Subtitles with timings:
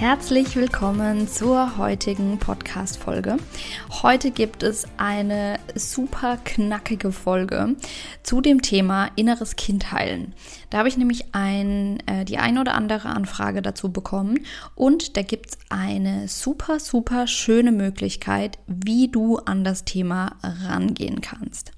[0.00, 3.36] Herzlich willkommen zur heutigen Podcast-Folge.
[4.02, 7.76] Heute gibt es eine super knackige Folge
[8.22, 10.34] zu dem Thema inneres Kind heilen.
[10.70, 14.38] Da habe ich nämlich ein, äh, die ein oder andere Anfrage dazu bekommen
[14.74, 21.20] und da gibt es eine super, super schöne Möglichkeit, wie du an das Thema rangehen
[21.20, 21.72] kannst.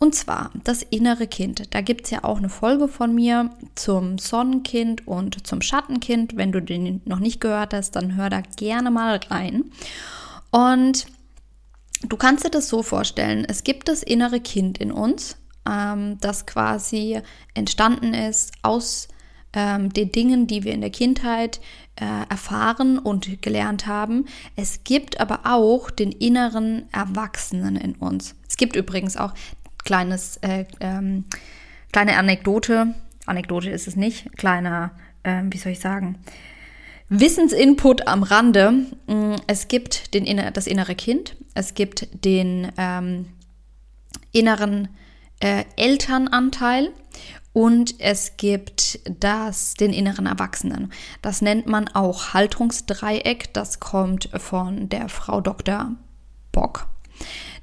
[0.00, 1.74] Und zwar das innere Kind.
[1.74, 6.38] Da gibt es ja auch eine Folge von mir zum Sonnenkind und zum Schattenkind.
[6.38, 9.64] Wenn du den noch nicht gehört hast, dann hör da gerne mal rein.
[10.50, 11.04] Und
[12.08, 15.36] du kannst dir das so vorstellen, es gibt das innere Kind in uns,
[15.68, 17.20] ähm, das quasi
[17.52, 19.06] entstanden ist aus
[19.52, 21.60] ähm, den Dingen, die wir in der Kindheit
[21.96, 24.24] äh, erfahren und gelernt haben.
[24.56, 28.34] Es gibt aber auch den inneren Erwachsenen in uns.
[28.48, 29.34] Es gibt übrigens auch
[29.84, 31.24] kleines, äh, ähm,
[31.92, 32.94] kleine Anekdote.
[33.26, 36.18] Anekdote ist es nicht, kleiner, äh, wie soll ich sagen,
[37.08, 38.86] Wissensinput am Rande.
[39.06, 43.26] Mm, es gibt den, das innere Kind, es gibt den ähm,
[44.32, 44.88] inneren
[45.40, 46.90] äh, Elternanteil
[47.52, 50.92] und es gibt das, den inneren Erwachsenen.
[51.20, 53.52] Das nennt man auch Haltungsdreieck.
[53.54, 55.96] Das kommt von der Frau Dr.
[56.52, 56.86] Bock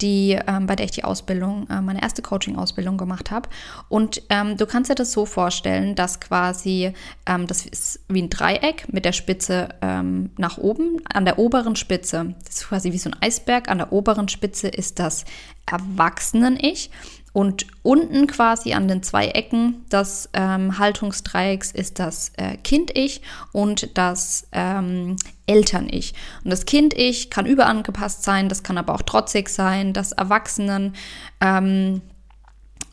[0.00, 3.48] die, ähm, bei der ich die Ausbildung, äh, meine erste Coaching-Ausbildung gemacht habe.
[3.88, 6.92] Und ähm, du kannst dir das so vorstellen, dass quasi,
[7.26, 10.98] ähm, das ist wie ein Dreieck mit der Spitze ähm, nach oben.
[11.12, 14.68] An der oberen Spitze, das ist quasi wie so ein Eisberg, an der oberen Spitze
[14.68, 15.24] ist das
[15.66, 16.90] Erwachsenen-Ich.
[17.38, 23.22] Und unten quasi an den zwei Ecken des ähm, Haltungsdreiecks ist das äh, Kind-Ich
[23.52, 25.14] und das ähm,
[25.46, 26.14] Eltern-Ich.
[26.42, 30.96] Und das Kind-Ich kann überangepasst sein, das kann aber auch trotzig sein, das Erwachsenen,
[31.40, 32.02] ähm,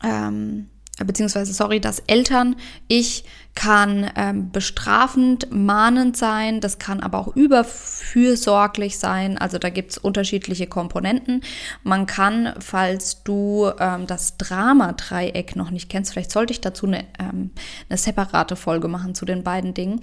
[0.04, 0.68] ähm
[1.04, 3.24] beziehungsweise, sorry, das Eltern-Ich
[3.54, 9.38] kann ähm, bestrafend, mahnend sein, das kann aber auch überfürsorglich sein.
[9.38, 11.42] Also da gibt es unterschiedliche Komponenten.
[11.82, 17.04] Man kann, falls du ähm, das Drama-Dreieck noch nicht kennst, vielleicht sollte ich dazu eine,
[17.18, 17.50] ähm,
[17.88, 20.00] eine separate Folge machen zu den beiden Dingen.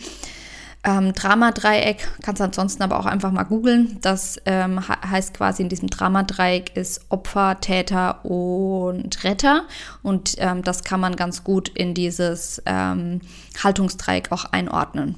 [0.85, 3.97] Ähm, Drama-Dreieck kannst du ansonsten aber auch einfach mal googeln.
[4.01, 9.63] Das ähm, heißt quasi in diesem Drama-Dreieck ist Opfer, Täter und Retter.
[10.01, 13.21] Und ähm, das kann man ganz gut in dieses ähm,
[13.63, 15.15] Haltungsdreieck auch einordnen.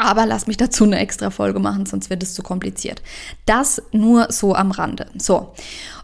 [0.00, 3.02] Aber lass mich dazu eine extra Folge machen, sonst wird es zu kompliziert.
[3.46, 5.06] Das nur so am Rande.
[5.18, 5.54] So.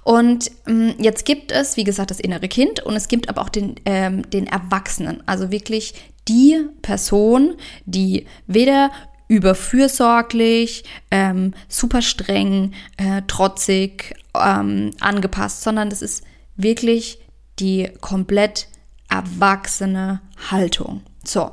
[0.02, 3.48] Und ähm, jetzt gibt es, wie gesagt, das innere Kind und es gibt aber auch
[3.48, 5.22] den, ähm, den Erwachsenen.
[5.26, 5.94] Also wirklich
[6.28, 7.54] die Person,
[7.84, 8.90] die weder
[9.28, 16.24] überfürsorglich, ähm, super streng, äh, trotzig, ähm, angepasst, sondern das ist
[16.56, 17.18] wirklich
[17.58, 18.68] die komplett
[19.08, 20.20] erwachsene
[20.50, 21.02] Haltung.
[21.24, 21.50] So.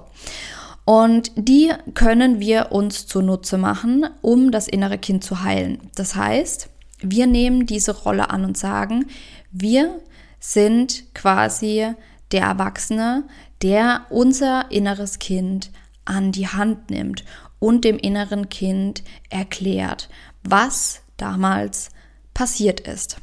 [0.84, 5.80] Und die können wir uns zunutze machen, um das innere Kind zu heilen.
[5.96, 6.70] Das heißt,
[7.02, 9.06] wir nehmen diese Rolle an und sagen,
[9.52, 10.00] wir
[10.40, 11.94] sind quasi
[12.31, 13.26] der Erwachsene,
[13.62, 15.72] der unser inneres Kind
[16.06, 17.24] an die Hand nimmt
[17.60, 20.10] und dem inneren Kind erklärt,
[20.44, 21.90] was damals
[22.34, 23.18] passiert ist.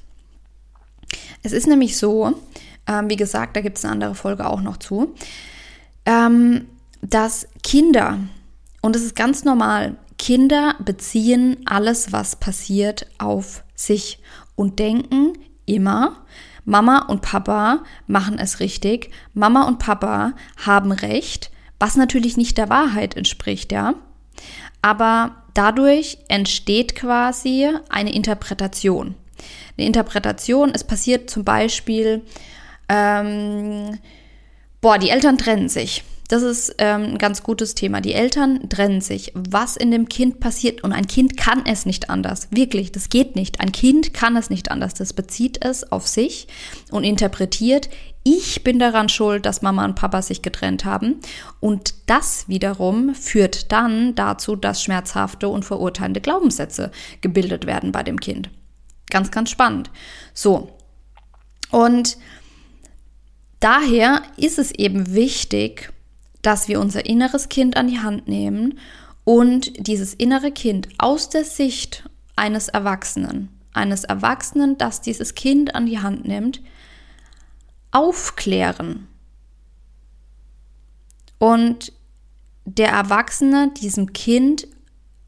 [1.42, 2.34] Es ist nämlich so,
[2.86, 5.14] ähm, wie gesagt, da gibt es eine andere Folge auch noch zu,
[6.06, 6.66] ähm,
[7.02, 8.18] dass Kinder,
[8.80, 14.20] und es ist ganz normal, Kinder beziehen alles, was passiert, auf sich
[14.56, 15.34] und denken
[15.64, 16.24] immer,
[16.68, 20.34] Mama und Papa machen es richtig, Mama und Papa
[20.66, 23.94] haben recht, was natürlich nicht der Wahrheit entspricht, ja.
[24.82, 29.14] Aber dadurch entsteht quasi eine Interpretation.
[29.78, 32.20] Eine Interpretation, es passiert zum Beispiel,
[32.90, 33.98] ähm,
[34.82, 36.04] boah, die Eltern trennen sich.
[36.28, 38.02] Das ist ähm, ein ganz gutes Thema.
[38.02, 39.32] Die Eltern trennen sich.
[39.34, 42.48] Was in dem Kind passiert und ein Kind kann es nicht anders.
[42.50, 43.60] Wirklich, das geht nicht.
[43.60, 44.92] Ein Kind kann es nicht anders.
[44.92, 46.46] Das bezieht es auf sich
[46.90, 47.88] und interpretiert,
[48.24, 51.20] ich bin daran schuld, dass Mama und Papa sich getrennt haben.
[51.60, 56.90] Und das wiederum führt dann dazu, dass schmerzhafte und verurteilende Glaubenssätze
[57.22, 58.50] gebildet werden bei dem Kind.
[59.08, 59.90] Ganz, ganz spannend.
[60.34, 60.76] So,
[61.70, 62.18] Und
[63.60, 65.90] daher ist es eben wichtig,
[66.48, 68.78] dass wir unser inneres Kind an die Hand nehmen
[69.24, 75.84] und dieses innere Kind aus der Sicht eines Erwachsenen, eines Erwachsenen, das dieses Kind an
[75.84, 76.62] die Hand nimmt,
[77.90, 79.08] aufklären.
[81.36, 81.92] Und
[82.64, 84.68] der Erwachsene diesem Kind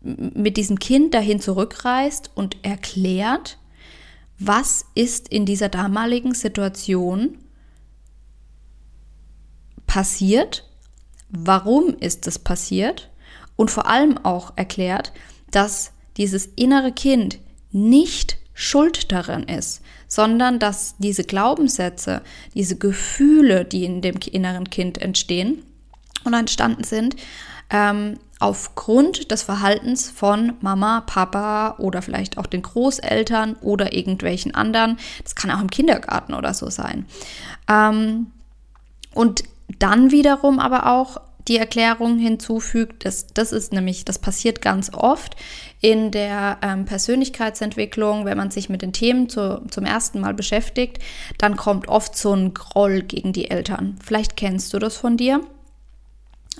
[0.00, 3.58] mit diesem Kind dahin zurückreist und erklärt,
[4.38, 7.36] was ist in dieser damaligen Situation
[9.86, 10.69] passiert,
[11.30, 13.10] warum ist es passiert
[13.56, 15.12] und vor allem auch erklärt,
[15.50, 17.38] dass dieses innere Kind
[17.72, 22.22] nicht schuld daran ist, sondern dass diese Glaubenssätze,
[22.54, 25.62] diese Gefühle, die in dem inneren Kind entstehen
[26.24, 27.16] und entstanden sind,
[27.70, 34.98] ähm, aufgrund des Verhaltens von Mama, Papa oder vielleicht auch den Großeltern oder irgendwelchen anderen.
[35.22, 37.06] Das kann auch im Kindergarten oder so sein.
[37.68, 38.28] Ähm,
[39.14, 39.44] und
[39.78, 45.36] dann wiederum aber auch die Erklärung hinzufügt, dass das ist nämlich, das passiert ganz oft
[45.80, 50.98] in der ähm, Persönlichkeitsentwicklung, wenn man sich mit den Themen zu, zum ersten Mal beschäftigt,
[51.38, 53.98] dann kommt oft so ein Groll gegen die Eltern.
[54.04, 55.40] Vielleicht kennst du das von dir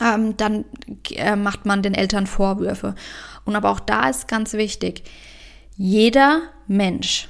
[0.01, 0.65] ähm, dann
[1.11, 2.95] äh, macht man den Eltern Vorwürfe.
[3.45, 5.05] Und aber auch da ist ganz wichtig,
[5.77, 7.29] jeder Mensch,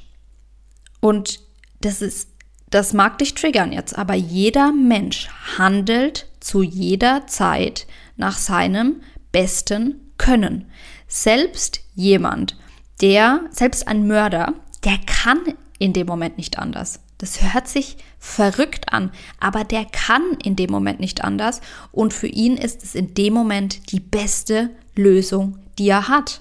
[1.00, 1.40] und
[1.80, 2.29] das ist,
[2.70, 5.28] das mag dich triggern jetzt, aber jeder Mensch
[5.58, 7.86] handelt zu jeder Zeit
[8.16, 9.02] nach seinem
[9.32, 10.70] besten Können.
[11.08, 12.56] Selbst jemand,
[13.00, 15.40] der, selbst ein Mörder, der kann
[15.78, 17.00] in dem Moment nicht anders.
[17.18, 21.60] Das hört sich verrückt an, aber der kann in dem Moment nicht anders
[21.92, 26.40] und für ihn ist es in dem Moment die beste Lösung, die er hat.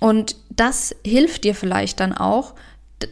[0.00, 2.54] Und das hilft dir vielleicht dann auch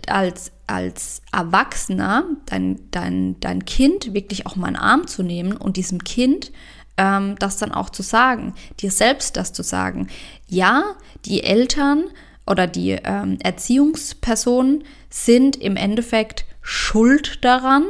[0.08, 5.56] als, als Erwachsener, dein, dein, dein Kind wirklich auch mal in den Arm zu nehmen
[5.56, 6.52] und diesem Kind
[6.96, 10.08] ähm, das dann auch zu sagen, dir selbst das zu sagen.
[10.48, 10.84] Ja,
[11.24, 12.04] die Eltern
[12.46, 17.84] oder die ähm, Erziehungspersonen sind im Endeffekt schuld daran,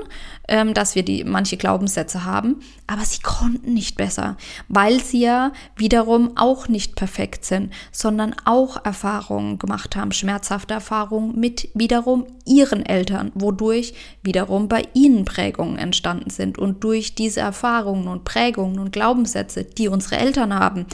[0.49, 4.37] ähm, dass wir die manche Glaubenssätze haben, aber sie konnten nicht besser,
[4.69, 11.39] weil sie ja wiederum auch nicht perfekt sind, sondern auch Erfahrungen gemacht haben, schmerzhafte Erfahrungen
[11.39, 18.09] mit wiederum ihren Eltern, wodurch wiederum bei ihnen Prägungen entstanden sind und durch diese Erfahrungen
[18.09, 20.87] und Prägungen und Glaubenssätze, die unsere Eltern haben,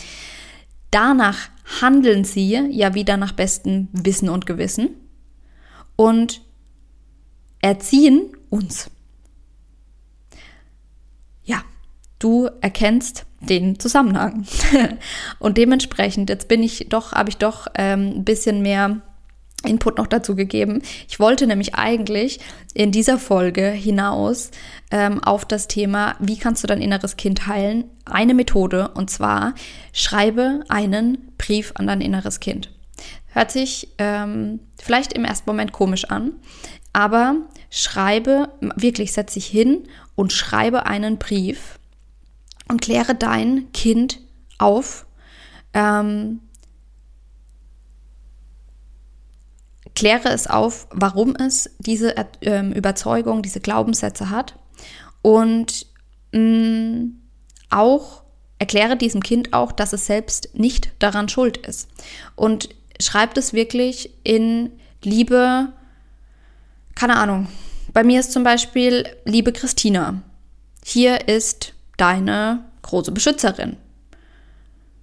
[0.91, 1.49] danach
[1.81, 4.91] handeln sie ja wieder nach bestem Wissen und Gewissen
[5.97, 6.43] und
[7.61, 8.91] erziehen uns.
[11.45, 11.63] Ja,
[12.21, 14.47] du erkennst den Zusammenhang.
[15.41, 19.01] und dementsprechend, jetzt bin ich doch, habe ich doch ähm, ein bisschen mehr
[19.65, 20.83] Input noch dazu gegeben.
[21.09, 22.41] Ich wollte nämlich eigentlich
[22.73, 24.51] in dieser Folge hinaus
[24.91, 29.55] ähm, auf das Thema, wie kannst du dein inneres Kind heilen, eine Methode und zwar
[29.93, 32.71] schreibe einen Brief an dein inneres Kind.
[33.27, 36.33] Hört sich ähm, vielleicht im ersten Moment komisch an,
[36.93, 37.37] aber
[37.71, 39.85] schreibe, wirklich setz dich hin
[40.17, 41.80] und schreibe einen Brief
[42.71, 44.21] und kläre dein Kind
[44.59, 45.07] auf.
[45.75, 46.41] Ähm,
[49.95, 54.55] kläre es auf, warum es diese äh, Überzeugung, diese Glaubenssätze hat
[55.21, 55.87] und
[56.33, 57.21] mh, mm,
[57.71, 58.23] auch
[58.59, 61.89] erkläre diesem Kind auch, dass es selbst nicht daran schuld ist
[62.37, 62.69] und
[63.01, 65.69] schreibt es wirklich in Liebe,
[66.95, 67.49] keine Ahnung.
[67.93, 70.23] Bei mir ist zum Beispiel, liebe Christina,
[70.85, 73.77] hier ist deine große Beschützerin.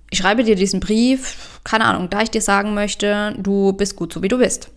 [0.10, 4.13] Ich schreibe dir diesen Brief, keine Ahnung, da ich dir sagen möchte, du bist gut
[4.13, 4.69] so wie du bist.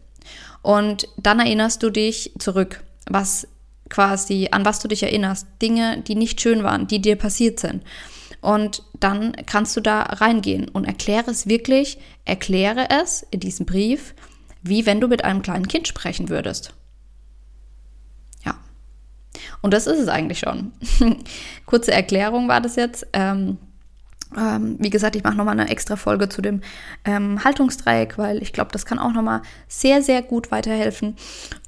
[0.63, 3.47] Und dann erinnerst du dich zurück, was
[3.89, 5.47] quasi, an was du dich erinnerst.
[5.63, 7.83] Dinge, die nicht schön waren, die dir passiert sind.
[8.41, 14.15] Und dann kannst du da reingehen und erkläre es wirklich, erkläre es in diesem Brief,
[14.63, 16.73] wie wenn du mit einem kleinen Kind sprechen würdest.
[19.63, 20.73] Und das ist es eigentlich schon.
[21.67, 23.07] Kurze Erklärung war das jetzt.
[23.13, 23.59] Ähm,
[24.37, 26.61] ähm, wie gesagt, ich mache nochmal eine extra Folge zu dem
[27.05, 31.17] ähm, Haltungsdreieck, weil ich glaube, das kann auch nochmal sehr, sehr gut weiterhelfen.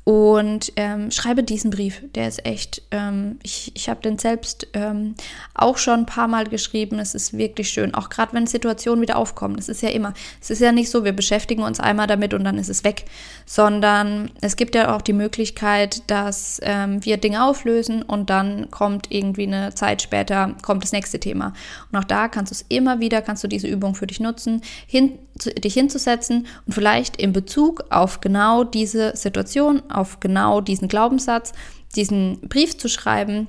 [0.05, 2.03] Und ähm, schreibe diesen Brief.
[2.17, 5.15] Der ist echt, ähm, ich, ich habe den selbst ähm,
[5.55, 6.99] auch schon ein paar Mal geschrieben.
[6.99, 7.95] Es ist wirklich schön.
[7.95, 9.55] Auch gerade wenn Situationen wieder aufkommen.
[9.55, 10.13] Das ist ja immer.
[10.41, 13.05] Es ist ja nicht so, wir beschäftigen uns einmal damit und dann ist es weg.
[13.47, 19.07] Sondern es gibt ja auch die Möglichkeit, dass ähm, wir Dinge auflösen und dann kommt
[19.11, 21.53] irgendwie eine Zeit später, kommt das nächste Thema.
[21.93, 24.63] Und auch da kannst du es immer wieder, kannst du diese Übung für dich nutzen.
[24.89, 31.53] Hin, dich hinzusetzen und vielleicht in Bezug auf genau diese Situation, auf genau diesen Glaubenssatz,
[31.97, 33.49] diesen Brief zu schreiben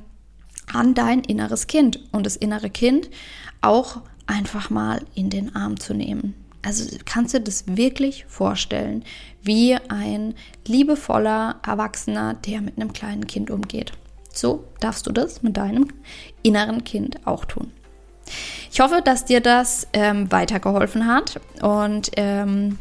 [0.71, 3.09] an dein inneres Kind und das innere Kind
[3.61, 6.35] auch einfach mal in den Arm zu nehmen.
[6.65, 9.03] Also kannst du das wirklich vorstellen,
[9.41, 10.33] wie ein
[10.65, 13.91] liebevoller Erwachsener, der mit einem kleinen Kind umgeht.
[14.33, 15.87] So darfst du das mit deinem
[16.41, 17.71] inneren Kind auch tun.
[18.71, 22.79] Ich hoffe, dass dir das ähm, weitergeholfen hat und ähm,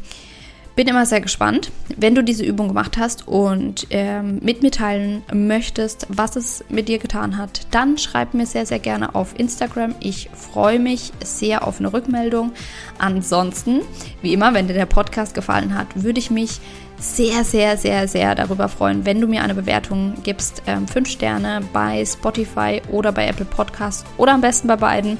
[0.75, 5.21] bin immer sehr gespannt, wenn du diese Übung gemacht hast und ähm, mit mir teilen
[5.31, 9.95] möchtest, was es mit dir getan hat, dann schreib mir sehr, sehr gerne auf Instagram.
[9.99, 12.51] Ich freue mich sehr auf eine Rückmeldung.
[12.97, 13.81] Ansonsten,
[14.21, 16.59] wie immer, wenn dir der Podcast gefallen hat, würde ich mich
[16.97, 20.63] sehr, sehr, sehr, sehr darüber freuen, wenn du mir eine Bewertung gibst.
[20.67, 25.17] Ähm, fünf Sterne bei Spotify oder bei Apple Podcasts oder am besten bei beiden.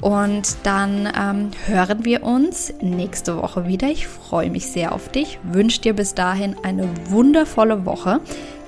[0.00, 3.88] Und dann ähm, hören wir uns nächste Woche wieder.
[3.88, 5.38] Ich freue mich sehr auf dich.
[5.42, 8.20] Wünsche dir bis dahin eine wundervolle Woche.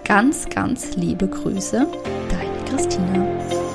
[0.05, 1.87] Ganz, ganz liebe Grüße,
[2.31, 3.68] deine Christina.